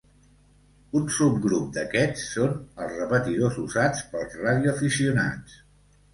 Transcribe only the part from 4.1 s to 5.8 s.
pels radioaficionats.